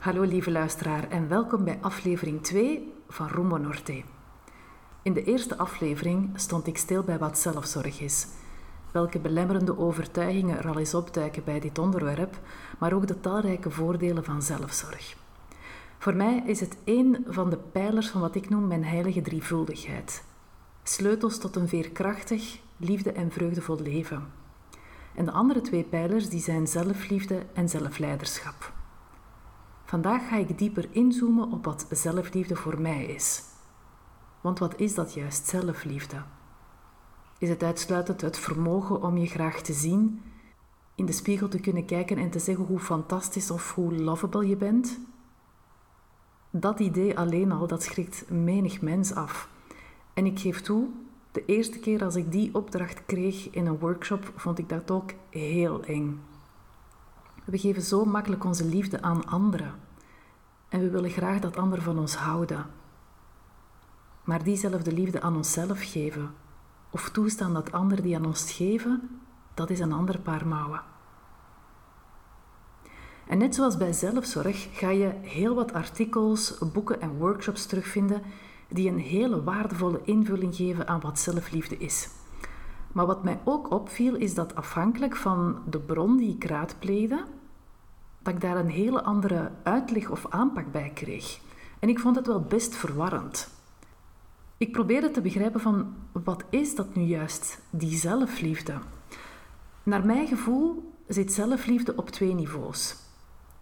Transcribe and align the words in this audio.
Hallo 0.00 0.22
lieve 0.22 0.50
luisteraar 0.50 1.08
en 1.08 1.28
welkom 1.28 1.64
bij 1.64 1.78
aflevering 1.80 2.42
2 2.42 2.92
van 3.08 3.28
Rumbo 3.28 3.56
Norte. 3.56 4.02
In 5.02 5.12
de 5.12 5.24
eerste 5.24 5.56
aflevering 5.58 6.30
stond 6.34 6.66
ik 6.66 6.78
stil 6.78 7.02
bij 7.02 7.18
wat 7.18 7.38
zelfzorg 7.38 8.00
is, 8.00 8.26
welke 8.92 9.18
belemmerende 9.18 9.78
overtuigingen 9.78 10.58
er 10.58 10.68
al 10.68 10.78
eens 10.78 10.94
opduiken 10.94 11.44
bij 11.44 11.60
dit 11.60 11.78
onderwerp, 11.78 12.38
maar 12.78 12.92
ook 12.92 13.06
de 13.06 13.20
talrijke 13.20 13.70
voordelen 13.70 14.24
van 14.24 14.42
zelfzorg. 14.42 15.16
Voor 15.98 16.14
mij 16.14 16.42
is 16.46 16.60
het 16.60 16.76
een 16.84 17.24
van 17.28 17.50
de 17.50 17.58
pijlers 17.58 18.08
van 18.08 18.20
wat 18.20 18.34
ik 18.34 18.48
noem 18.48 18.66
mijn 18.66 18.84
heilige 18.84 19.22
drievuldigheid. 19.22 20.24
Sleutels 20.82 21.38
tot 21.38 21.56
een 21.56 21.68
veerkrachtig, 21.68 22.58
liefde 22.76 23.12
en 23.12 23.30
vreugdevol 23.30 23.80
leven. 23.80 24.32
En 25.14 25.24
de 25.24 25.32
andere 25.32 25.60
twee 25.60 25.84
pijlers 25.84 26.28
die 26.28 26.40
zijn 26.40 26.66
zelfliefde 26.66 27.42
en 27.52 27.68
zelfleiderschap. 27.68 28.78
Vandaag 29.90 30.28
ga 30.28 30.36
ik 30.36 30.58
dieper 30.58 30.88
inzoomen 30.90 31.52
op 31.52 31.64
wat 31.64 31.86
zelfliefde 31.90 32.56
voor 32.56 32.80
mij 32.80 33.04
is. 33.04 33.42
Want 34.40 34.58
wat 34.58 34.80
is 34.80 34.94
dat 34.94 35.14
juist, 35.14 35.46
zelfliefde? 35.46 36.22
Is 37.38 37.48
het 37.48 37.62
uitsluitend 37.62 38.20
het 38.20 38.38
vermogen 38.38 39.02
om 39.02 39.16
je 39.16 39.26
graag 39.26 39.60
te 39.60 39.72
zien, 39.72 40.22
in 40.94 41.06
de 41.06 41.12
spiegel 41.12 41.48
te 41.48 41.60
kunnen 41.60 41.84
kijken 41.84 42.18
en 42.18 42.30
te 42.30 42.38
zeggen 42.38 42.64
hoe 42.64 42.78
fantastisch 42.78 43.50
of 43.50 43.74
hoe 43.74 43.94
lovable 43.94 44.48
je 44.48 44.56
bent? 44.56 44.98
Dat 46.50 46.80
idee 46.80 47.18
alleen 47.18 47.52
al, 47.52 47.66
dat 47.66 47.82
schrikt 47.82 48.30
menig 48.30 48.80
mens 48.80 49.14
af. 49.14 49.48
En 50.14 50.26
ik 50.26 50.38
geef 50.38 50.60
toe, 50.60 50.88
de 51.32 51.44
eerste 51.44 51.78
keer 51.78 52.04
als 52.04 52.16
ik 52.16 52.32
die 52.32 52.54
opdracht 52.54 53.06
kreeg 53.06 53.50
in 53.50 53.66
een 53.66 53.78
workshop, 53.78 54.32
vond 54.36 54.58
ik 54.58 54.68
dat 54.68 54.90
ook 54.90 55.10
heel 55.30 55.84
eng. 55.84 56.20
We 57.44 57.58
geven 57.58 57.82
zo 57.82 58.04
makkelijk 58.04 58.44
onze 58.44 58.64
liefde 58.64 59.02
aan 59.02 59.26
anderen. 59.26 59.74
En 60.68 60.80
we 60.80 60.90
willen 60.90 61.10
graag 61.10 61.40
dat 61.40 61.56
anderen 61.56 61.84
van 61.84 61.98
ons 61.98 62.14
houden. 62.14 62.66
Maar 64.24 64.42
diezelfde 64.42 64.92
liefde 64.92 65.20
aan 65.20 65.36
onszelf 65.36 65.90
geven, 65.90 66.34
of 66.90 67.10
toestaan 67.10 67.54
dat 67.54 67.72
anderen 67.72 68.04
die 68.04 68.16
aan 68.16 68.26
ons 68.26 68.52
geven, 68.52 69.20
dat 69.54 69.70
is 69.70 69.80
een 69.80 69.92
ander 69.92 70.18
paar 70.18 70.46
mouwen. 70.46 70.82
En 73.26 73.38
net 73.38 73.54
zoals 73.54 73.76
bij 73.76 73.92
zelfzorg 73.92 74.68
ga 74.72 74.90
je 74.90 75.12
heel 75.22 75.54
wat 75.54 75.72
artikels, 75.72 76.58
boeken 76.72 77.00
en 77.00 77.18
workshops 77.18 77.66
terugvinden 77.66 78.22
die 78.68 78.88
een 78.88 78.98
hele 78.98 79.42
waardevolle 79.42 80.00
invulling 80.04 80.54
geven 80.54 80.88
aan 80.88 81.00
wat 81.00 81.18
zelfliefde 81.18 81.76
is. 81.76 82.08
Maar 82.92 83.06
wat 83.06 83.24
mij 83.24 83.40
ook 83.44 83.70
opviel 83.70 84.14
is 84.14 84.34
dat 84.34 84.54
afhankelijk 84.54 85.16
van 85.16 85.62
de 85.70 85.78
bron 85.78 86.16
die 86.16 86.34
ik 86.34 86.44
raadpleegde, 86.44 87.24
dat 88.22 88.34
ik 88.34 88.40
daar 88.40 88.56
een 88.56 88.70
hele 88.70 89.02
andere 89.02 89.50
uitleg 89.62 90.10
of 90.10 90.26
aanpak 90.28 90.72
bij 90.72 90.90
kreeg. 90.94 91.40
En 91.78 91.88
ik 91.88 91.98
vond 91.98 92.16
het 92.16 92.26
wel 92.26 92.40
best 92.40 92.74
verwarrend. 92.74 93.50
Ik 94.56 94.72
probeerde 94.72 95.10
te 95.10 95.20
begrijpen 95.20 95.60
van 95.60 95.94
wat 96.12 96.44
is 96.50 96.74
dat 96.74 96.94
nu 96.94 97.02
juist, 97.02 97.60
die 97.70 97.96
zelfliefde? 97.96 98.74
Naar 99.82 100.06
mijn 100.06 100.26
gevoel 100.26 100.92
zit 101.06 101.32
zelfliefde 101.32 101.96
op 101.96 102.10
twee 102.10 102.34
niveaus. 102.34 102.96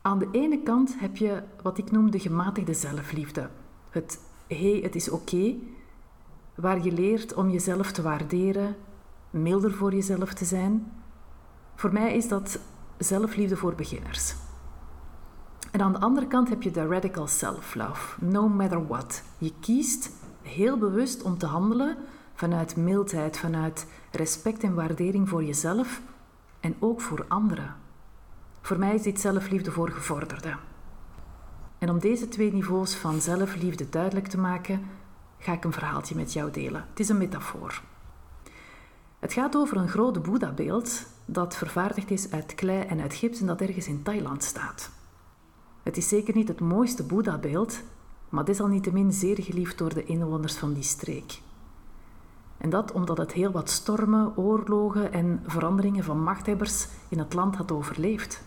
Aan 0.03 0.19
de 0.19 0.29
ene 0.33 0.63
kant 0.63 1.01
heb 1.01 1.17
je 1.17 1.43
wat 1.63 1.79
ik 1.79 1.91
noem 1.91 2.11
de 2.11 2.19
gematigde 2.19 2.75
zelfliefde. 2.75 3.49
Het 3.91 4.21
hé, 4.47 4.71
hey, 4.71 4.81
het 4.81 4.95
is 4.95 5.11
oké, 5.11 5.55
waar 6.55 6.85
je 6.85 6.93
leert 6.93 7.35
om 7.35 7.51
jezelf 7.51 7.93
te 7.93 8.03
waarderen, 8.03 8.77
milder 9.31 9.75
voor 9.75 9.95
jezelf 9.95 10.35
te 10.35 10.45
zijn. 10.45 10.93
Voor 11.75 11.93
mij 11.93 12.17
is 12.17 12.29
dat 12.29 12.59
zelfliefde 12.99 13.57
voor 13.57 13.75
beginners. 13.75 14.35
En 15.71 15.81
aan 15.81 15.93
de 15.93 16.01
andere 16.01 16.27
kant 16.27 16.49
heb 16.49 16.63
je 16.63 16.71
de 16.71 16.87
radical 16.87 17.27
self-love, 17.27 18.25
no 18.25 18.49
matter 18.49 18.87
what. 18.87 19.23
Je 19.39 19.53
kiest 19.61 20.11
heel 20.43 20.79
bewust 20.79 21.23
om 21.23 21.39
te 21.39 21.47
handelen 21.47 21.97
vanuit 22.35 22.77
mildheid, 22.77 23.39
vanuit 23.39 23.87
respect 24.11 24.63
en 24.63 24.75
waardering 24.75 25.29
voor 25.29 25.45
jezelf 25.45 26.01
en 26.61 26.77
ook 26.79 27.01
voor 27.01 27.25
anderen. 27.29 27.75
Voor 28.61 28.79
mij 28.79 28.95
is 28.95 29.03
dit 29.03 29.21
zelfliefde 29.21 29.71
voor 29.71 29.91
gevorderden. 29.91 30.59
En 31.79 31.91
om 31.91 31.99
deze 31.99 32.29
twee 32.29 32.53
niveaus 32.53 32.95
van 32.95 33.21
zelfliefde 33.21 33.89
duidelijk 33.89 34.27
te 34.27 34.39
maken, 34.39 34.87
ga 35.39 35.53
ik 35.53 35.65
een 35.65 35.73
verhaaltje 35.73 36.15
met 36.15 36.33
jou 36.33 36.51
delen. 36.51 36.87
Het 36.91 37.01
is 37.01 37.09
een 37.09 37.19
metafoor. 37.19 37.83
Het 39.19 39.33
gaat 39.33 39.57
over 39.57 39.77
een 39.77 39.89
grote 39.89 40.21
Boeddha-beeld 40.21 41.07
dat 41.25 41.57
vervaardigd 41.57 42.11
is 42.11 42.31
uit 42.31 42.55
klei 42.55 42.83
en 42.83 43.01
uit 43.01 43.15
gips 43.15 43.41
en 43.41 43.47
dat 43.47 43.61
ergens 43.61 43.89
in 43.89 44.03
Thailand 44.03 44.43
staat. 44.43 44.91
Het 45.83 45.97
is 45.97 46.09
zeker 46.09 46.35
niet 46.35 46.49
het 46.49 46.61
mooiste 46.61 47.05
Boeddha-beeld, 47.05 47.83
maar 48.29 48.45
desalniettemin 48.45 49.13
zeer 49.13 49.43
geliefd 49.43 49.79
door 49.79 49.95
de 49.95 50.05
inwoners 50.05 50.55
van 50.55 50.73
die 50.73 50.83
streek. 50.83 51.41
En 52.59 52.71
dat 52.71 52.93
omdat 52.93 53.19
het 53.19 53.33
heel 53.33 53.51
wat 53.51 53.71
stormen, 53.71 54.37
oorlogen 54.37 55.13
en 55.13 55.43
veranderingen 55.47 56.05
van 56.05 56.23
machthebbers 56.23 56.89
in 57.09 57.19
het 57.19 57.35
land 57.35 57.57
had 57.57 57.73
overleefd. 57.73 58.43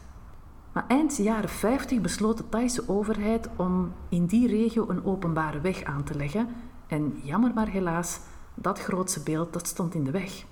Maar 0.74 0.86
eind 0.88 1.18
jaren 1.18 1.50
50 1.50 2.02
besloot 2.02 2.38
de 2.38 2.50
Thaise 2.50 2.90
overheid 2.90 3.50
om 3.56 3.94
in 4.10 4.26
die 4.26 4.48
regio 4.48 4.90
een 4.90 5.06
openbare 5.06 5.62
weg 5.62 5.84
aan 5.84 6.04
te 6.04 6.16
leggen. 6.16 6.48
En 6.88 7.20
jammer 7.24 7.54
maar 7.54 7.68
helaas, 7.68 8.20
dat 8.56 8.80
grootse 8.80 9.24
beeld 9.24 9.54
dat 9.54 9.68
stond 9.68 9.94
in 9.94 10.04
de 10.04 10.12
weg. 10.12 10.46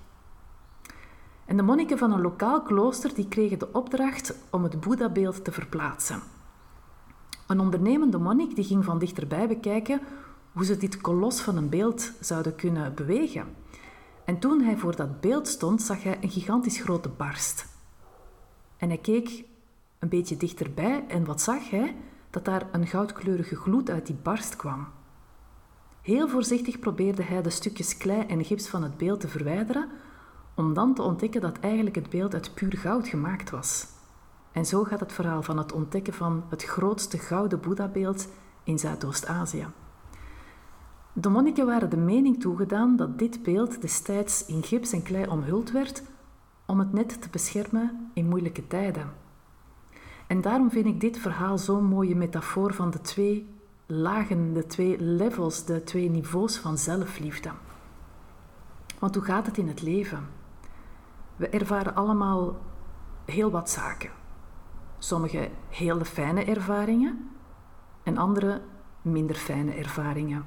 En 1.50 1.58
de 1.58 1.64
monniken 1.64 1.98
van 1.98 2.12
een 2.12 2.22
lokaal 2.22 2.62
klooster 2.62 3.14
die 3.14 3.28
kregen 3.28 3.60
de 3.60 3.72
opdracht 3.72 4.34
om 4.50 4.64
het 4.64 4.80
Boeddha-beeld 4.80 5.44
te 5.44 5.52
verplaatsen. 5.52 6.22
Een 7.48 7.60
ondernemende 7.60 8.18
monnik 8.18 8.56
die 8.56 8.64
ging 8.64 8.86
van 8.86 9.00
dichterbij 9.00 9.48
bekijken 9.48 10.02
hoe 10.52 10.66
ze 10.66 10.78
dit 10.78 11.02
kolos 11.02 11.42
van 11.42 11.58
een 11.58 11.70
beeld 11.70 12.12
zouden 12.20 12.56
kunnen 12.56 12.96
bewegen. 12.96 13.56
En 14.26 14.40
toen 14.40 14.62
hij 14.62 14.78
voor 14.78 14.96
dat 14.96 15.22
beeld 15.22 15.48
stond, 15.48 15.82
zag 15.82 16.04
hij 16.04 16.18
een 16.22 16.30
gigantisch 16.30 16.82
grote 16.82 17.10
barst. 17.10 17.66
En 18.78 18.88
hij 18.88 18.98
keek 18.98 19.44
een 20.00 20.10
beetje 20.10 20.38
dichterbij 20.38 21.06
en 21.08 21.26
wat 21.26 21.42
zag 21.42 21.70
hij? 21.70 21.96
Dat 22.30 22.46
daar 22.46 22.68
een 22.72 22.88
goudkleurige 22.88 23.56
gloed 23.56 23.90
uit 23.90 24.06
die 24.06 24.18
barst 24.24 24.56
kwam. 24.56 24.88
Heel 26.02 26.28
voorzichtig 26.28 26.80
probeerde 26.80 27.24
hij 27.24 27.42
de 27.42 27.50
stukjes 27.50 27.98
klei 27.98 28.26
en 28.28 28.46
gips 28.46 28.68
van 28.68 28.84
het 28.84 28.98
beeld 28.98 29.20
te 29.20 29.28
verwijderen, 29.28 29.90
om 30.60 30.74
dan 30.74 30.94
te 30.94 31.02
ontdekken 31.02 31.42
dat 31.42 31.60
eigenlijk 31.60 31.96
het 31.96 32.10
beeld 32.10 32.34
uit 32.34 32.54
puur 32.54 32.78
goud 32.78 33.08
gemaakt 33.08 33.50
was. 33.50 33.88
En 34.52 34.66
zo 34.66 34.84
gaat 34.84 35.00
het 35.00 35.14
verhaal 35.14 35.44
van 35.44 35.58
het 35.58 35.72
ontdekken 35.72 36.14
van 36.14 36.44
het 36.50 36.64
grootste 36.64 37.18
gouden 37.18 37.60
Boeddha-beeld 37.60 38.28
in 38.64 38.80
Zuidoost-Azië. 38.80 39.68
De 41.14 41.30
monniken 41.30 41.66
waren 41.66 41.90
de 41.90 41.98
mening 41.98 42.42
toegedaan 42.42 42.96
dat 42.96 43.20
dit 43.20 43.44
beeld 43.44 43.82
destijds 43.82 44.46
in 44.46 44.64
gips 44.64 44.92
en 44.92 45.04
klei 45.04 45.28
omhuld 45.28 45.72
werd 45.72 46.04
om 46.66 46.80
het 46.80 46.94
net 46.94 47.22
te 47.22 47.30
beschermen 47.30 48.12
in 48.14 48.28
moeilijke 48.28 48.68
tijden. 48.68 49.12
En 50.28 50.42
daarom 50.42 50.72
vind 50.72 50.86
ik 50.86 51.00
dit 51.00 51.18
verhaal 51.18 51.58
zo'n 51.58 51.84
mooie 51.84 52.16
metafoor 52.16 52.74
van 52.74 52.90
de 52.90 53.02
twee 53.02 53.48
lagen, 53.86 54.54
de 54.54 54.66
twee 54.66 55.02
levels, 55.02 55.66
de 55.66 55.84
twee 55.84 56.10
niveaus 56.10 56.58
van 56.58 56.78
zelfliefde. 56.78 57.50
Want 59.00 59.16
hoe 59.16 59.24
gaat 59.24 59.46
het 59.46 59.58
in 59.58 59.68
het 59.68 59.82
leven? 59.82 60.39
We 61.40 61.50
ervaren 61.50 61.96
allemaal 61.96 62.58
heel 63.26 63.52
wat 63.52 63.70
zaken. 63.70 64.10
Sommige 64.98 65.50
hele 65.70 66.06
fijne 66.06 66.44
ervaringen 66.44 67.30
en 68.04 68.18
andere 68.18 68.62
minder 69.02 69.36
fijne 69.36 69.74
ervaringen. 69.74 70.46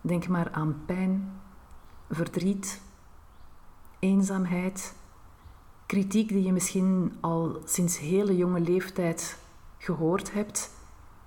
Denk 0.00 0.28
maar 0.28 0.50
aan 0.50 0.82
pijn, 0.86 1.40
verdriet, 2.10 2.80
eenzaamheid, 3.98 4.94
kritiek 5.86 6.28
die 6.28 6.42
je 6.42 6.52
misschien 6.52 7.16
al 7.20 7.62
sinds 7.64 7.98
hele 7.98 8.36
jonge 8.36 8.60
leeftijd 8.60 9.38
gehoord 9.78 10.32
hebt 10.32 10.70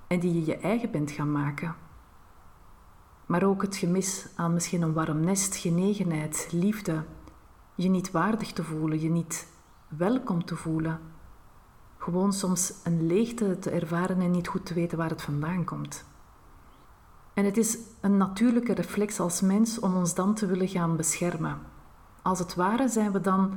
en 0.08 0.20
die 0.20 0.34
je 0.34 0.46
je 0.46 0.58
eigen 0.58 0.92
bent 0.92 1.12
gaan 1.12 1.32
maken. 1.32 1.76
Maar 3.26 3.44
ook 3.44 3.62
het 3.62 3.76
gemis 3.76 4.28
aan 4.36 4.54
misschien 4.54 4.82
een 4.82 4.94
warm 4.94 5.20
nest, 5.20 5.56
genegenheid, 5.56 6.48
liefde, 6.52 7.04
je 7.76 7.90
niet 7.90 8.12
waardig 8.12 8.52
te 8.52 8.64
voelen, 8.64 9.02
je 9.02 9.10
niet 9.10 9.48
welkom 9.88 10.46
te 10.46 10.56
voelen. 10.56 11.00
Gewoon 11.98 12.34
soms 12.34 12.74
een 12.84 13.08
leegte 13.08 13.60
te 13.60 13.70
ervaren 13.70 14.22
en 14.22 14.32
niet 14.32 14.48
goed 14.48 14.66
te 14.66 14.74
weten 14.74 14.98
waar 14.98 15.10
het 15.10 15.22
vandaan 15.22 15.64
komt. 15.64 16.06
En 17.34 17.46
het 17.46 17.58
is 17.58 17.78
een 18.02 18.18
natuurlijke 18.18 18.74
reflex 18.74 19.20
als 19.20 19.42
mens 19.42 19.80
om 19.80 19.96
ons 19.96 20.16
dan 20.16 20.34
te 20.34 20.46
willen 20.46 20.68
gaan 20.68 20.96
beschermen. 20.96 21.60
Als 22.22 22.40
het 22.40 22.56
ware 22.56 22.88
zijn 22.88 23.12
we 23.12 23.22
dan 23.22 23.54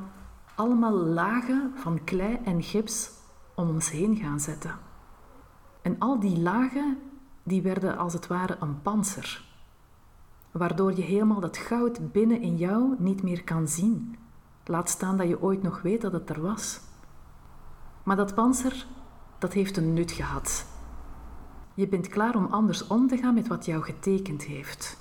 allemaal 0.54 0.92
lagen 0.92 1.72
van 1.74 2.04
klei 2.04 2.38
en 2.44 2.62
gips 2.62 3.10
om 3.54 3.68
ons 3.68 3.90
heen 3.90 4.16
gaan 4.16 4.40
zetten. 4.40 4.78
En 5.82 5.98
al 5.98 6.20
die 6.20 6.38
lagen 6.38 6.98
die 7.42 7.62
werden 7.62 7.98
als 7.98 8.12
het 8.12 8.26
ware 8.26 8.56
een 8.60 8.82
panzer, 8.82 9.44
waardoor 10.58 10.96
je 10.96 11.02
helemaal 11.02 11.40
dat 11.40 11.56
goud 11.56 12.12
binnen 12.12 12.40
in 12.40 12.56
jou 12.56 12.94
niet 12.98 13.22
meer 13.22 13.44
kan 13.44 13.68
zien. 13.68 14.16
Laat 14.64 14.88
staan 14.88 15.16
dat 15.16 15.28
je 15.28 15.42
ooit 15.42 15.62
nog 15.62 15.82
weet 15.82 16.00
dat 16.00 16.12
het 16.12 16.30
er 16.30 16.40
was. 16.40 16.80
Maar 18.02 18.16
dat 18.16 18.34
panzer, 18.34 18.86
dat 19.38 19.52
heeft 19.52 19.76
een 19.76 19.92
nut 19.92 20.12
gehad. 20.12 20.66
Je 21.74 21.88
bent 21.88 22.08
klaar 22.08 22.36
om 22.36 22.46
anders 22.46 22.86
om 22.86 23.08
te 23.08 23.16
gaan 23.16 23.34
met 23.34 23.48
wat 23.48 23.64
jou 23.64 23.82
getekend 23.82 24.42
heeft. 24.42 24.96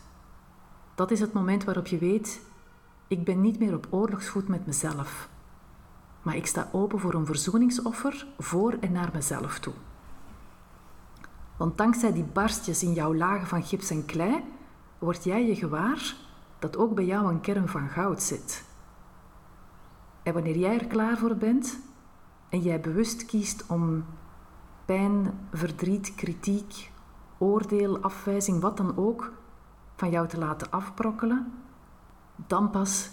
Dat 0.95 1.11
is 1.11 1.19
het 1.19 1.33
moment 1.33 1.63
waarop 1.63 1.87
je 1.87 1.97
weet, 1.97 2.41
ik 3.07 3.23
ben 3.23 3.41
niet 3.41 3.59
meer 3.59 3.75
op 3.75 3.87
oorlogsvoet 3.89 4.47
met 4.47 4.65
mezelf. 4.65 5.29
Maar 6.21 6.35
ik 6.35 6.45
sta 6.45 6.69
open 6.71 6.99
voor 6.99 7.13
een 7.13 7.25
verzoeningsoffer 7.25 8.27
voor 8.37 8.77
en 8.79 8.91
naar 8.91 9.09
mezelf 9.13 9.59
toe. 9.59 9.73
Want 11.57 11.77
dankzij 11.77 12.13
die 12.13 12.23
barstjes 12.23 12.83
in 12.83 12.93
jouw 12.93 13.15
lagen 13.15 13.47
van 13.47 13.63
gips 13.63 13.89
en 13.89 14.05
klei, 14.05 14.43
word 15.05 15.23
jij 15.23 15.45
je 15.47 15.55
gewaar 15.55 16.15
dat 16.59 16.77
ook 16.77 16.95
bij 16.95 17.05
jou 17.05 17.27
een 17.29 17.41
kern 17.41 17.67
van 17.67 17.89
goud 17.89 18.21
zit. 18.21 18.65
En 20.23 20.33
wanneer 20.33 20.57
jij 20.57 20.79
er 20.79 20.87
klaar 20.87 21.17
voor 21.17 21.35
bent 21.35 21.79
en 22.49 22.59
jij 22.59 22.79
bewust 22.79 23.25
kiest 23.25 23.65
om 23.67 24.05
pijn, 24.85 25.47
verdriet, 25.51 26.15
kritiek, 26.15 26.91
oordeel, 27.37 27.99
afwijzing, 27.99 28.61
wat 28.61 28.77
dan 28.77 28.97
ook, 28.97 29.31
van 29.95 30.09
jou 30.09 30.27
te 30.27 30.37
laten 30.37 30.71
afbrokkelen, 30.71 31.53
dan 32.35 32.69
pas 32.69 33.09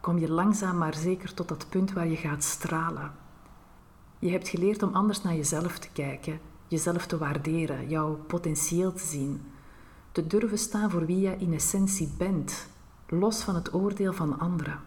kom 0.00 0.18
je 0.18 0.30
langzaam 0.30 0.78
maar 0.78 0.94
zeker 0.94 1.34
tot 1.34 1.48
dat 1.48 1.66
punt 1.68 1.92
waar 1.92 2.06
je 2.06 2.16
gaat 2.16 2.44
stralen. 2.44 3.12
Je 4.18 4.30
hebt 4.30 4.48
geleerd 4.48 4.82
om 4.82 4.94
anders 4.94 5.22
naar 5.22 5.34
jezelf 5.34 5.78
te 5.78 5.88
kijken, 5.92 6.40
jezelf 6.68 7.06
te 7.06 7.18
waarderen, 7.18 7.88
jouw 7.88 8.14
potentieel 8.14 8.92
te 8.92 9.04
zien, 9.04 9.53
te 10.14 10.26
durven 10.26 10.58
staan 10.58 10.90
voor 10.90 11.06
wie 11.06 11.20
je 11.20 11.36
in 11.36 11.52
essentie 11.52 12.14
bent, 12.18 12.68
los 13.06 13.42
van 13.42 13.54
het 13.54 13.74
oordeel 13.74 14.12
van 14.12 14.38
anderen. 14.38 14.80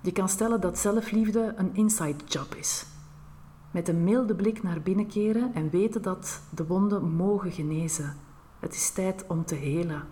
Je 0.00 0.12
kan 0.12 0.28
stellen 0.28 0.60
dat 0.60 0.78
zelfliefde 0.78 1.54
een 1.56 1.74
inside 1.74 2.24
job 2.24 2.54
is. 2.54 2.86
Met 3.70 3.88
een 3.88 4.04
milde 4.04 4.34
blik 4.34 4.62
naar 4.62 4.80
binnen 4.80 5.06
keren 5.06 5.54
en 5.54 5.70
weten 5.70 6.02
dat 6.02 6.40
de 6.50 6.66
wonden 6.66 7.10
mogen 7.10 7.52
genezen. 7.52 8.16
Het 8.58 8.74
is 8.74 8.90
tijd 8.90 9.24
om 9.26 9.44
te 9.44 9.54
helen. 9.54 10.02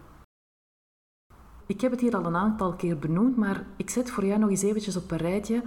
Ik 1.66 1.81
heb 1.81 1.90
het 1.90 2.00
hier 2.00 2.16
al 2.16 2.25
een 2.25 2.37
aantal 2.37 2.75
keer 2.75 2.99
benoemd, 2.99 3.37
maar 3.37 3.66
ik 3.76 3.90
zet 3.90 4.11
voor 4.11 4.25
jou 4.25 4.38
nog 4.38 4.50
eens 4.50 4.62
eventjes 4.62 4.96
op 4.96 5.11
een 5.11 5.19
rijtje 5.19 5.62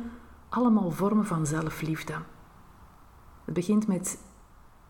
allemaal 0.50 0.92
vormen 0.92 1.26
van 1.26 1.46
zelfliefde. 1.46 2.14
Het 3.46 3.54
begint 3.54 3.88
met 3.88 4.18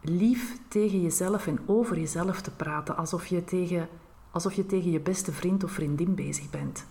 lief 0.03 0.57
tegen 0.67 1.01
jezelf 1.01 1.47
en 1.47 1.59
over 1.65 1.99
jezelf 1.99 2.41
te 2.41 2.51
praten, 2.51 2.95
alsof 2.95 3.25
je 3.25 3.43
tegen, 3.43 3.89
alsof 4.31 4.53
je 4.53 4.65
tegen 4.65 4.91
je 4.91 4.99
beste 4.99 5.31
vriend 5.31 5.63
of 5.63 5.71
vriendin 5.71 6.15
bezig 6.15 6.49
bent. 6.49 6.85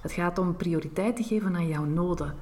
Het 0.00 0.12
gaat 0.12 0.38
om 0.38 0.56
prioriteit 0.56 1.16
te 1.16 1.22
geven 1.22 1.56
aan 1.56 1.68
jouw 1.68 1.84
noden. 1.84 2.34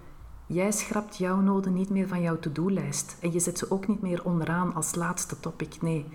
Jij 0.46 0.72
schrapt 0.72 1.16
jouw 1.16 1.40
noden 1.40 1.72
niet 1.72 1.90
meer 1.90 2.08
van 2.08 2.20
jouw 2.20 2.38
to-do-lijst 2.38 3.16
en 3.20 3.32
je 3.32 3.40
zet 3.40 3.58
ze 3.58 3.70
ook 3.70 3.88
niet 3.88 4.00
meer 4.00 4.24
onderaan 4.24 4.74
als 4.74 4.94
laatste 4.94 5.40
topic. 5.40 5.82
Nee, 5.82 6.06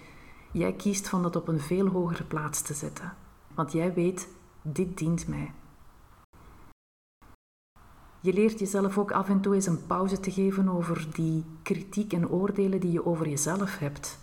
jij 0.51 0.73
kiest 0.73 1.09
van 1.09 1.21
dat 1.21 1.35
op 1.35 1.47
een 1.47 1.59
veel 1.59 1.87
hogere 1.87 2.23
plaats 2.23 2.61
te 2.61 2.73
zetten, 2.73 3.13
want 3.53 3.71
jij 3.71 3.93
weet, 3.93 4.27
dit 4.61 4.97
dient 4.97 5.27
mij. 5.27 5.53
Je 8.25 8.33
leert 8.33 8.59
jezelf 8.59 8.97
ook 8.97 9.11
af 9.11 9.29
en 9.29 9.41
toe 9.41 9.53
eens 9.53 9.65
een 9.65 9.85
pauze 9.85 10.19
te 10.19 10.31
geven 10.31 10.69
over 10.69 11.07
die 11.13 11.43
kritiek 11.61 12.13
en 12.13 12.29
oordelen 12.29 12.79
die 12.79 12.91
je 12.91 13.05
over 13.05 13.29
jezelf 13.29 13.77
hebt. 13.77 14.19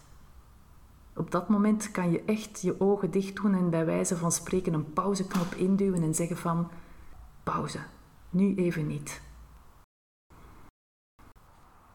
Op 1.14 1.31
dat 1.31 1.49
moment 1.49 1.90
kan 1.90 2.10
je 2.10 2.22
echt 2.25 2.60
je 2.60 2.81
ogen 2.81 3.10
dicht 3.10 3.37
doen 3.37 3.54
en 3.54 3.70
bij 3.70 3.84
wijze 3.84 4.16
van 4.16 4.32
spreken 4.32 4.72
een 4.72 4.93
pauzeknop 4.93 5.54
induwen 5.54 6.02
en 6.02 6.14
zeggen 6.14 6.37
van 6.37 6.69
pauze, 7.43 7.78
nu 8.31 8.54
even 8.54 8.87
niet. 8.87 9.20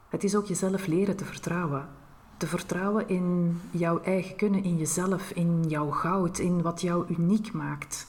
Het 0.09 0.23
is 0.23 0.35
ook 0.35 0.45
jezelf 0.45 0.85
leren 0.85 1.15
te 1.15 1.25
vertrouwen. 1.25 1.89
Te 2.37 2.47
vertrouwen 2.47 3.09
in 3.09 3.59
jouw 3.71 4.01
eigen 4.01 4.35
kunnen, 4.35 4.63
in 4.63 4.77
jezelf, 4.77 5.31
in 5.31 5.63
jouw 5.63 5.89
goud, 5.89 6.37
in 6.37 6.61
wat 6.61 6.81
jou 6.81 7.05
uniek 7.17 7.51
maakt. 7.51 8.07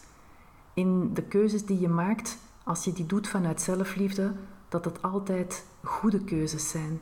In 0.75 1.15
de 1.15 1.23
keuzes 1.23 1.67
die 1.67 1.81
je 1.81 1.89
maakt 1.89 2.39
als 2.69 2.85
je 2.85 2.93
die 2.93 3.07
doet 3.07 3.29
vanuit 3.29 3.61
zelfliefde, 3.61 4.33
dat 4.69 4.85
het 4.85 5.03
altijd 5.03 5.67
goede 5.83 6.25
keuzes 6.25 6.71
zijn. 6.71 7.01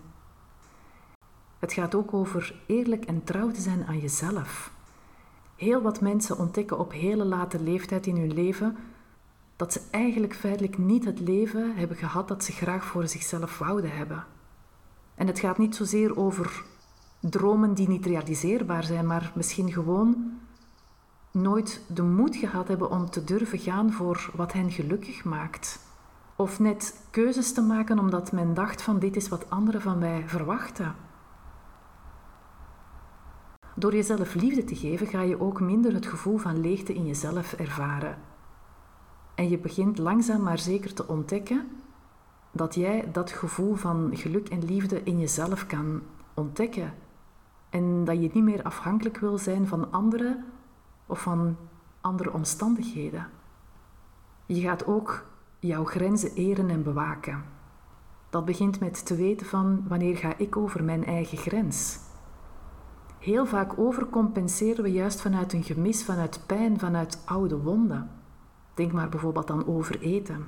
Het 1.58 1.72
gaat 1.72 1.94
ook 1.94 2.14
over 2.14 2.54
eerlijk 2.66 3.04
en 3.04 3.24
trouw 3.24 3.50
te 3.50 3.60
zijn 3.60 3.86
aan 3.86 3.98
jezelf. 3.98 4.70
Heel 5.56 5.82
wat 5.82 6.00
mensen 6.00 6.38
ontdekken 6.38 6.78
op 6.78 6.92
hele 6.92 7.24
late 7.24 7.62
leeftijd 7.62 8.06
in 8.06 8.16
hun 8.16 8.34
leven 8.34 8.76
dat 9.56 9.72
ze 9.72 9.80
eigenlijk 9.90 10.34
feitelijk 10.34 10.78
niet 10.78 11.04
het 11.04 11.20
leven 11.20 11.76
hebben 11.76 11.96
gehad 11.96 12.28
dat 12.28 12.44
ze 12.44 12.52
graag 12.52 12.84
voor 12.84 13.08
zichzelf 13.08 13.58
wouden 13.58 13.96
hebben. 13.96 14.24
En 15.14 15.26
het 15.26 15.38
gaat 15.38 15.58
niet 15.58 15.74
zozeer 15.74 16.16
over 16.16 16.64
dromen 17.20 17.74
die 17.74 17.88
niet 17.88 18.06
realiseerbaar 18.06 18.84
zijn, 18.84 19.06
maar 19.06 19.32
misschien 19.34 19.72
gewoon 19.72 20.38
nooit 21.36 21.80
de 21.88 22.02
moed 22.02 22.36
gehad 22.36 22.68
hebben 22.68 22.90
om 22.90 23.10
te 23.10 23.24
durven 23.24 23.58
gaan 23.58 23.92
voor 23.92 24.30
wat 24.34 24.52
hen 24.52 24.70
gelukkig 24.70 25.24
maakt. 25.24 25.80
Of 26.36 26.58
net 26.58 27.06
keuzes 27.10 27.52
te 27.52 27.62
maken 27.62 27.98
omdat 27.98 28.32
men 28.32 28.54
dacht 28.54 28.82
van 28.82 28.98
dit 28.98 29.16
is 29.16 29.28
wat 29.28 29.50
anderen 29.50 29.80
van 29.80 29.98
mij 29.98 30.24
verwachten. 30.26 30.94
Door 33.74 33.94
jezelf 33.94 34.34
liefde 34.34 34.64
te 34.64 34.76
geven 34.76 35.06
ga 35.06 35.20
je 35.20 35.40
ook 35.40 35.60
minder 35.60 35.94
het 35.94 36.06
gevoel 36.06 36.38
van 36.38 36.60
leegte 36.60 36.94
in 36.94 37.06
jezelf 37.06 37.52
ervaren. 37.52 38.18
En 39.34 39.48
je 39.48 39.58
begint 39.58 39.98
langzaam 39.98 40.42
maar 40.42 40.58
zeker 40.58 40.94
te 40.94 41.08
ontdekken 41.08 41.68
dat 42.52 42.74
jij 42.74 43.08
dat 43.12 43.30
gevoel 43.30 43.74
van 43.74 44.10
geluk 44.12 44.48
en 44.48 44.64
liefde 44.64 45.02
in 45.02 45.18
jezelf 45.18 45.66
kan 45.66 46.02
ontdekken. 46.34 46.94
En 47.70 48.04
dat 48.04 48.22
je 48.22 48.30
niet 48.32 48.44
meer 48.44 48.62
afhankelijk 48.62 49.18
wil 49.18 49.38
zijn 49.38 49.66
van 49.66 49.92
anderen 49.92 50.44
of 51.06 51.20
van 51.20 51.56
andere 52.00 52.32
omstandigheden. 52.32 53.26
Je 54.46 54.60
gaat 54.60 54.86
ook 54.86 55.24
jouw 55.58 55.84
grenzen 55.84 56.34
eren 56.34 56.70
en 56.70 56.82
bewaken. 56.82 57.44
Dat 58.30 58.44
begint 58.44 58.80
met 58.80 59.06
te 59.06 59.16
weten 59.16 59.46
van 59.46 59.84
wanneer 59.88 60.16
ga 60.16 60.36
ik 60.36 60.56
over 60.56 60.84
mijn 60.84 61.04
eigen 61.04 61.38
grens. 61.38 61.98
Heel 63.18 63.46
vaak 63.46 63.78
overcompenseren 63.78 64.82
we 64.82 64.92
juist 64.92 65.20
vanuit 65.20 65.52
een 65.52 65.62
gemis, 65.62 66.04
vanuit 66.04 66.40
pijn, 66.46 66.78
vanuit 66.78 67.22
oude 67.24 67.58
wonden. 67.58 68.10
Denk 68.74 68.92
maar 68.92 69.08
bijvoorbeeld 69.08 69.50
aan 69.50 69.66
overeten. 69.66 70.44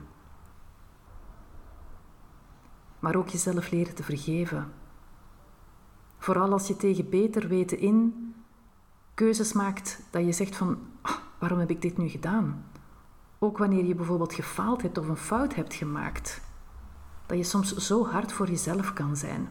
Maar 2.98 3.16
ook 3.16 3.28
jezelf 3.28 3.70
leren 3.70 3.94
te 3.94 4.02
vergeven. 4.02 4.72
Vooral 6.18 6.52
als 6.52 6.68
je 6.68 6.76
tegen 6.76 7.08
beter 7.08 7.48
weten 7.48 7.78
in 7.78 8.27
keuzes 9.18 9.52
maakt 9.52 10.00
dat 10.10 10.24
je 10.24 10.32
zegt 10.32 10.56
van 10.56 10.78
ah, 11.02 11.16
waarom 11.38 11.58
heb 11.58 11.70
ik 11.70 11.82
dit 11.82 11.96
nu 11.96 12.08
gedaan? 12.08 12.64
Ook 13.38 13.58
wanneer 13.58 13.84
je 13.84 13.94
bijvoorbeeld 13.94 14.34
gefaald 14.34 14.82
hebt 14.82 14.98
of 14.98 15.08
een 15.08 15.16
fout 15.16 15.54
hebt 15.54 15.74
gemaakt. 15.74 16.40
Dat 17.26 17.38
je 17.38 17.44
soms 17.44 17.76
zo 17.76 18.06
hard 18.06 18.32
voor 18.32 18.48
jezelf 18.48 18.92
kan 18.92 19.16
zijn. 19.16 19.48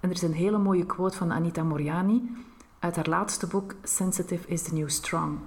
En 0.00 0.08
er 0.08 0.14
is 0.14 0.22
een 0.22 0.32
hele 0.32 0.58
mooie 0.58 0.86
quote 0.86 1.16
van 1.16 1.32
Anita 1.32 1.62
Moriani 1.62 2.30
uit 2.78 2.96
haar 2.96 3.08
laatste 3.08 3.46
boek 3.46 3.74
Sensitive 3.82 4.48
is 4.48 4.62
the 4.62 4.74
New 4.74 4.88
Strong. 4.88 5.38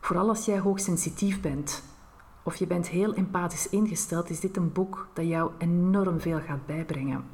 Vooral 0.00 0.28
als 0.28 0.44
jij 0.44 0.58
hoogsensitief 0.58 1.40
bent, 1.40 1.82
of 2.42 2.56
je 2.56 2.66
bent 2.66 2.88
heel 2.88 3.14
empathisch 3.14 3.68
ingesteld, 3.68 4.30
is 4.30 4.40
dit 4.40 4.56
een 4.56 4.72
boek 4.72 5.08
dat 5.12 5.26
jou 5.26 5.50
enorm 5.58 6.20
veel 6.20 6.40
gaat 6.40 6.66
bijbrengen. 6.66 7.24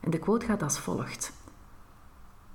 En 0.00 0.10
de 0.10 0.18
quote 0.18 0.46
gaat 0.46 0.62
als 0.62 0.78
volgt: 0.78 1.41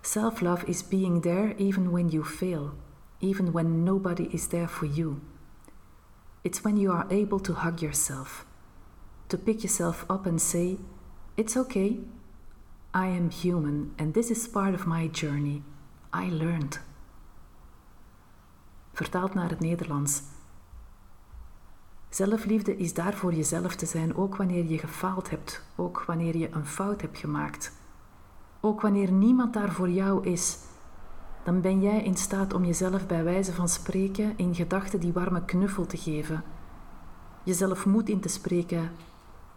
Self-love 0.07 0.63
is 0.69 0.83
being 0.83 1.19
there 1.19 1.53
even 1.57 1.91
when 1.91 2.07
you 2.07 2.23
fail, 2.23 2.75
even 3.19 3.51
when 3.51 3.83
nobody 3.83 4.29
is 4.31 4.47
there 4.47 4.69
for 4.69 4.85
you. 4.85 5.19
It's 6.45 6.63
when 6.63 6.77
you 6.77 6.93
are 6.93 7.05
able 7.09 7.41
to 7.41 7.53
hug 7.53 7.81
yourself, 7.81 8.45
to 9.27 9.37
pick 9.37 9.63
yourself 9.63 10.05
up 10.09 10.25
and 10.25 10.41
say, 10.41 10.77
It's 11.35 11.57
okay. 11.57 11.99
I 12.93 13.07
am 13.07 13.29
human 13.29 13.93
and 13.99 14.13
this 14.13 14.31
is 14.31 14.47
part 14.47 14.73
of 14.73 14.87
my 14.87 15.09
journey. 15.09 15.63
I 16.13 16.29
learned. 16.29 16.79
Vertaald 18.93 19.33
naar 19.33 19.49
het 19.49 19.59
Nederlands. 19.59 20.21
Zelfliefde 22.09 22.77
is 22.77 22.93
daar 22.93 23.13
voor 23.13 23.33
jezelf 23.33 23.75
te 23.75 23.85
zijn, 23.85 24.15
ook 24.15 24.35
wanneer 24.35 24.65
je 24.65 24.77
gefaald 24.77 25.29
hebt, 25.29 25.63
ook 25.75 26.03
wanneer 26.03 26.37
je 26.37 26.51
een 26.51 26.65
fout 26.65 27.01
hebt 27.01 27.17
gemaakt. 27.17 27.71
Ook 28.59 28.81
wanneer 28.81 29.11
niemand 29.11 29.53
daar 29.53 29.71
voor 29.71 29.89
jou 29.89 30.25
is, 30.25 30.57
dan 31.43 31.61
ben 31.61 31.81
jij 31.81 32.03
in 32.03 32.17
staat 32.17 32.53
om 32.53 32.65
jezelf 32.65 33.07
bij 33.07 33.23
wijze 33.23 33.53
van 33.53 33.69
spreken 33.69 34.33
in 34.37 34.55
gedachten 34.55 34.99
die 34.99 35.13
warme 35.13 35.45
knuffel 35.45 35.85
te 35.85 35.97
geven. 35.97 36.43
Jezelf 37.43 37.85
moed 37.85 38.09
in 38.09 38.19
te 38.19 38.29
spreken, 38.29 38.91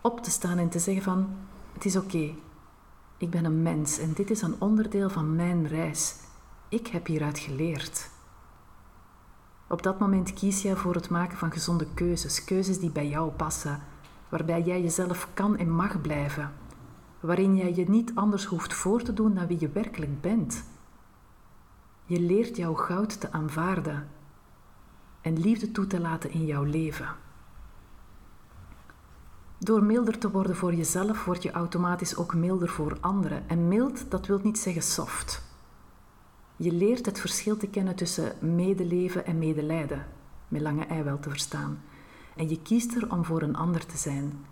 op 0.01 0.23
te 0.23 0.31
staan 0.31 0.59
en 0.59 0.69
te 0.69 0.79
zeggen 0.79 1.03
van 1.03 1.29
het 1.73 1.85
is 1.85 1.97
oké. 1.97 2.35
Ik 3.17 3.31
ben 3.31 3.45
een 3.45 3.63
mens 3.63 3.99
en 3.99 4.13
dit 4.13 4.31
is 4.31 4.43
een 4.43 4.55
onderdeel 4.59 5.11
van 5.11 5.37
mijn 5.37 5.67
reis. 5.67 6.17
Ik 6.69 6.87
heb 6.87 7.07
hieruit 7.07 7.39
geleerd. 7.39 8.11
Op 9.69 9.83
dat 9.83 9.99
moment 9.99 10.33
kies 10.33 10.63
jij 10.63 10.77
voor 10.77 10.95
het 10.95 11.11
maken 11.11 11.39
van 11.39 11.53
gezonde 11.53 11.87
keuzes, 11.95 12.45
keuzes 12.45 12.79
die 12.79 12.91
bij 12.91 13.09
jou 13.09 13.31
passen, 13.31 13.83
waarbij 14.29 14.63
jij 14.63 14.83
jezelf 14.83 15.29
kan 15.35 15.57
en 15.57 15.71
mag 15.71 16.01
blijven, 16.01 16.53
waarin 17.21 17.57
jij 17.57 17.75
je 17.75 17.89
niet 17.89 18.13
anders 18.15 18.45
hoeft 18.45 18.75
voor 18.75 19.03
te 19.03 19.13
doen 19.13 19.35
dan 19.35 19.47
wie 19.47 19.61
je 19.61 19.69
werkelijk 19.69 20.21
bent. 20.21 20.65
Je 22.05 22.21
leert 22.21 22.57
jouw 22.57 22.75
goud 22.75 23.21
te 23.21 23.33
aanvaarden 23.33 24.09
en 25.21 25.39
liefde 25.39 25.71
toe 25.73 25.87
te 25.87 26.01
laten 26.01 26.31
in 26.31 26.45
jouw 26.47 26.65
leven. 26.65 27.09
Door 29.59 29.83
milder 29.83 30.19
te 30.19 30.31
worden 30.31 30.57
voor 30.57 30.75
jezelf 30.75 31.25
word 31.25 31.43
je 31.43 31.51
automatisch 31.51 32.17
ook 32.17 32.35
milder 32.35 32.69
voor 32.69 32.97
anderen. 33.01 33.49
En 33.49 33.69
mild, 33.69 34.11
dat 34.11 34.27
wil 34.27 34.41
niet 34.43 34.59
zeggen 34.59 34.83
soft. 34.83 35.43
Je 36.57 36.73
leert 36.73 37.07
het 37.07 37.21
verschil 37.21 37.57
te 37.57 37.67
kennen 37.67 37.95
tussen 37.95 38.55
medeleven 38.55 39.27
en 39.27 39.39
medelijden, 39.39 40.07
met 40.49 40.61
lange 40.61 40.85
ei 40.85 41.03
wel 41.03 41.19
te 41.19 41.31
verstaan. 41.31 41.83
En 42.37 42.49
je 42.49 42.63
kiest 42.63 42.95
er 42.95 43.13
om 43.13 43.25
voor 43.25 43.43
een 43.43 43.57
ander 43.57 43.87
te 43.87 43.97
zijn. 43.97 44.45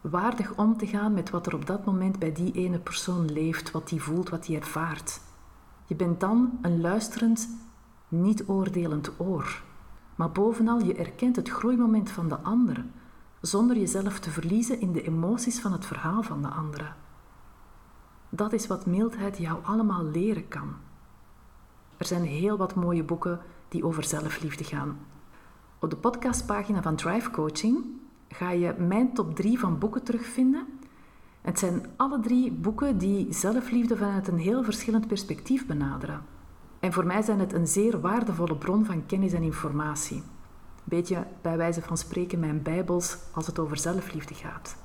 Waardig 0.00 0.56
om 0.56 0.76
te 0.76 0.86
gaan 0.86 1.14
met 1.14 1.30
wat 1.30 1.46
er 1.46 1.54
op 1.54 1.66
dat 1.66 1.84
moment 1.84 2.18
bij 2.18 2.32
die 2.32 2.52
ene 2.52 2.78
persoon 2.78 3.32
leeft, 3.32 3.70
wat 3.70 3.88
die 3.88 4.02
voelt, 4.02 4.28
wat 4.28 4.44
die 4.44 4.56
ervaart. 4.56 5.20
Je 5.86 5.94
bent 5.94 6.20
dan 6.20 6.58
een 6.62 6.80
luisterend, 6.80 7.48
niet 8.08 8.48
oordelend 8.48 9.10
oor. 9.20 9.62
Maar 10.14 10.30
bovenal, 10.30 10.80
je 10.80 10.94
erkent 10.94 11.36
het 11.36 11.48
groeimoment 11.48 12.10
van 12.10 12.28
de 12.28 12.38
ander, 12.38 12.84
zonder 13.40 13.76
jezelf 13.76 14.18
te 14.18 14.30
verliezen 14.30 14.80
in 14.80 14.92
de 14.92 15.02
emoties 15.02 15.60
van 15.60 15.72
het 15.72 15.86
verhaal 15.86 16.22
van 16.22 16.42
de 16.42 16.48
andere. 16.48 16.92
Dat 18.28 18.52
is 18.52 18.66
wat 18.66 18.86
mildheid 18.86 19.38
jou 19.38 19.58
allemaal 19.64 20.04
leren 20.04 20.48
kan. 20.48 20.74
Er 21.96 22.06
zijn 22.06 22.24
heel 22.24 22.56
wat 22.56 22.74
mooie 22.74 23.04
boeken 23.04 23.40
die 23.68 23.84
over 23.84 24.04
zelfliefde 24.04 24.64
gaan. 24.64 24.98
Op 25.78 25.90
de 25.90 25.96
podcastpagina 25.96 26.82
van 26.82 26.96
Drive 26.96 27.30
Coaching 27.30 27.84
ga 28.28 28.50
je 28.50 28.74
mijn 28.78 29.14
top 29.14 29.34
3 29.34 29.58
van 29.58 29.78
boeken 29.78 30.02
terugvinden. 30.02 30.66
Het 31.40 31.58
zijn 31.58 31.86
alle 31.96 32.20
drie 32.20 32.52
boeken 32.52 32.98
die 32.98 33.32
zelfliefde 33.32 33.96
vanuit 33.96 34.28
een 34.28 34.38
heel 34.38 34.64
verschillend 34.64 35.06
perspectief 35.06 35.66
benaderen. 35.66 36.22
En 36.80 36.92
voor 36.92 37.06
mij 37.06 37.22
zijn 37.22 37.38
het 37.40 37.52
een 37.52 37.66
zeer 37.66 38.00
waardevolle 38.00 38.56
bron 38.56 38.84
van 38.84 39.06
kennis 39.06 39.32
en 39.32 39.42
informatie. 39.42 40.22
Beetje 40.84 41.26
bij 41.42 41.56
wijze 41.56 41.82
van 41.82 41.96
spreken 41.96 42.40
mijn 42.40 42.62
bijbels 42.62 43.16
als 43.32 43.46
het 43.46 43.58
over 43.58 43.76
zelfliefde 43.76 44.34
gaat. 44.34 44.76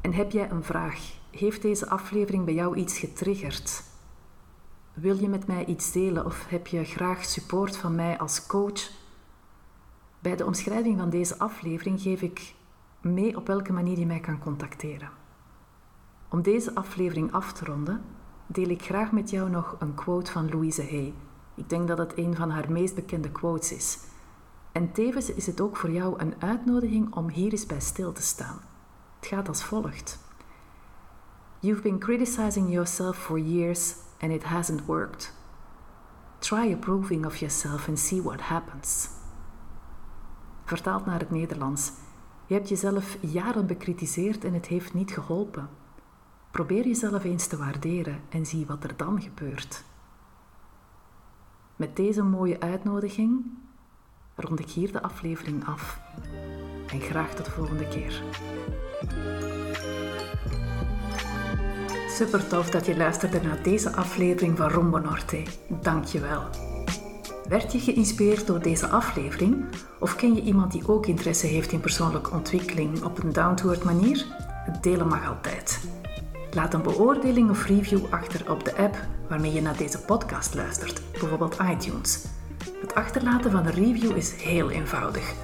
En 0.00 0.12
heb 0.12 0.30
jij 0.30 0.50
een 0.50 0.64
vraag? 0.64 0.98
Heeft 1.30 1.62
deze 1.62 1.88
aflevering 1.88 2.44
bij 2.44 2.54
jou 2.54 2.76
iets 2.76 2.98
getriggerd? 2.98 3.82
Wil 4.92 5.16
je 5.16 5.28
met 5.28 5.46
mij 5.46 5.64
iets 5.64 5.92
delen 5.92 6.24
of 6.24 6.46
heb 6.48 6.66
je 6.66 6.84
graag 6.84 7.24
support 7.24 7.76
van 7.76 7.94
mij 7.94 8.18
als 8.18 8.46
coach? 8.46 8.99
Bij 10.20 10.36
de 10.36 10.46
omschrijving 10.46 10.98
van 10.98 11.10
deze 11.10 11.38
aflevering 11.38 12.00
geef 12.00 12.22
ik 12.22 12.54
mee 13.00 13.36
op 13.36 13.46
welke 13.46 13.72
manier 13.72 13.98
je 13.98 14.06
mij 14.06 14.20
kan 14.20 14.38
contacteren. 14.38 15.10
Om 16.28 16.42
deze 16.42 16.74
aflevering 16.74 17.32
af 17.32 17.52
te 17.52 17.64
ronden, 17.64 18.02
deel 18.46 18.68
ik 18.68 18.82
graag 18.82 19.12
met 19.12 19.30
jou 19.30 19.50
nog 19.50 19.76
een 19.78 19.94
quote 19.94 20.30
van 20.32 20.48
Louise 20.48 20.82
Hay. 20.82 21.14
Ik 21.54 21.68
denk 21.68 21.88
dat 21.88 21.98
het 21.98 22.18
een 22.18 22.36
van 22.36 22.50
haar 22.50 22.72
meest 22.72 22.94
bekende 22.94 23.30
quotes 23.30 23.72
is. 23.72 23.98
En 24.72 24.92
tevens 24.92 25.32
is 25.32 25.46
het 25.46 25.60
ook 25.60 25.76
voor 25.76 25.90
jou 25.90 26.20
een 26.20 26.34
uitnodiging 26.38 27.14
om 27.14 27.28
hier 27.28 27.52
eens 27.52 27.66
bij 27.66 27.80
stil 27.80 28.12
te 28.12 28.22
staan. 28.22 28.60
Het 29.18 29.28
gaat 29.28 29.48
als 29.48 29.64
volgt. 29.64 30.18
You've 31.60 31.82
been 31.82 31.98
criticizing 31.98 32.70
yourself 32.70 33.16
for 33.16 33.38
years 33.38 33.94
and 34.18 34.32
it 34.32 34.42
hasn't 34.42 34.84
worked. 34.84 35.34
Try 36.38 36.72
approving 36.72 37.26
of 37.26 37.36
yourself 37.36 37.88
and 37.88 37.98
see 37.98 38.22
what 38.22 38.40
happens. 38.40 39.18
Vertaald 40.70 41.06
naar 41.06 41.18
het 41.18 41.30
Nederlands. 41.30 41.92
Je 42.46 42.54
hebt 42.54 42.68
jezelf 42.68 43.16
jaren 43.20 43.66
bekritiseerd 43.66 44.44
en 44.44 44.54
het 44.54 44.66
heeft 44.66 44.94
niet 44.94 45.10
geholpen. 45.10 45.68
Probeer 46.50 46.86
jezelf 46.86 47.24
eens 47.24 47.46
te 47.46 47.56
waarderen 47.56 48.20
en 48.28 48.46
zie 48.46 48.66
wat 48.66 48.84
er 48.84 48.96
dan 48.96 49.22
gebeurt. 49.22 49.84
Met 51.76 51.96
deze 51.96 52.22
mooie 52.22 52.60
uitnodiging 52.60 53.44
rond 54.34 54.60
ik 54.60 54.70
hier 54.70 54.92
de 54.92 55.02
aflevering 55.02 55.66
af. 55.66 56.00
En 56.92 57.00
graag 57.00 57.34
tot 57.34 57.44
de 57.44 57.50
volgende 57.50 57.88
keer. 57.88 58.22
Super 62.08 62.48
tof 62.48 62.70
dat 62.70 62.86
je 62.86 62.96
luisterde 62.96 63.40
naar 63.40 63.62
deze 63.62 63.92
aflevering 63.92 64.56
van 64.56 64.70
Rombo 64.70 64.98
Norte. 64.98 65.42
Dank 65.68 66.04
je 66.04 66.20
wel. 66.20 66.42
Werd 67.50 67.72
je 67.72 67.78
geïnspireerd 67.78 68.46
door 68.46 68.62
deze 68.62 68.88
aflevering? 68.88 69.64
Of 69.98 70.16
ken 70.16 70.34
je 70.34 70.42
iemand 70.42 70.72
die 70.72 70.88
ook 70.88 71.06
interesse 71.06 71.46
heeft 71.46 71.72
in 71.72 71.80
persoonlijke 71.80 72.30
ontwikkeling 72.30 73.02
op 73.02 73.22
een 73.22 73.32
down-to-earth 73.32 73.84
manier? 73.84 74.24
Delen 74.80 75.08
mag 75.08 75.28
altijd. 75.28 75.80
Laat 76.50 76.74
een 76.74 76.82
beoordeling 76.82 77.50
of 77.50 77.66
review 77.66 78.00
achter 78.10 78.50
op 78.50 78.64
de 78.64 78.76
app 78.76 78.96
waarmee 79.28 79.52
je 79.52 79.62
naar 79.62 79.76
deze 79.76 79.98
podcast 79.98 80.54
luistert, 80.54 81.02
bijvoorbeeld 81.10 81.56
iTunes. 81.70 82.24
Het 82.80 82.94
achterlaten 82.94 83.50
van 83.50 83.66
een 83.66 83.72
review 83.72 84.16
is 84.16 84.32
heel 84.42 84.70
eenvoudig. 84.70 85.34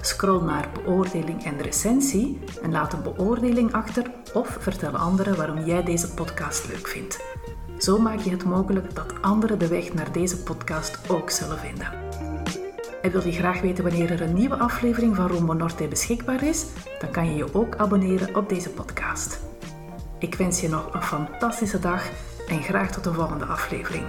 Scroll 0.00 0.42
naar 0.42 0.68
beoordeling 0.74 1.44
en 1.44 1.60
recensie 1.60 2.38
en 2.62 2.72
laat 2.72 2.92
een 2.92 3.02
beoordeling 3.02 3.72
achter 3.72 4.10
of 4.34 4.56
vertel 4.60 4.96
anderen 4.96 5.36
waarom 5.36 5.64
jij 5.64 5.82
deze 5.82 6.14
podcast 6.14 6.68
leuk 6.68 6.88
vindt. 6.88 7.20
Zo 7.78 7.98
maak 7.98 8.18
je 8.18 8.30
het 8.30 8.44
mogelijk 8.44 8.94
dat 8.94 9.22
anderen 9.22 9.58
de 9.58 9.68
weg 9.68 9.94
naar 9.94 10.12
deze 10.12 10.42
podcast 10.42 11.10
ook 11.10 11.30
zullen 11.30 11.58
vinden. 11.58 11.92
En 13.02 13.10
wil 13.10 13.24
je 13.24 13.32
graag 13.32 13.60
weten 13.60 13.84
wanneer 13.84 14.10
er 14.10 14.22
een 14.22 14.34
nieuwe 14.34 14.56
aflevering 14.56 15.16
van 15.16 15.28
Rombo 15.28 15.52
Norte 15.52 15.88
beschikbaar 15.88 16.42
is? 16.42 16.66
Dan 17.00 17.10
kan 17.10 17.30
je 17.30 17.36
je 17.36 17.54
ook 17.54 17.76
abonneren 17.76 18.36
op 18.36 18.48
deze 18.48 18.70
podcast. 18.70 19.40
Ik 20.18 20.34
wens 20.34 20.60
je 20.60 20.68
nog 20.68 20.94
een 20.94 21.02
fantastische 21.02 21.78
dag 21.78 22.10
en 22.48 22.62
graag 22.62 22.90
tot 22.90 23.04
de 23.04 23.12
volgende 23.12 23.44
aflevering. 23.44 24.04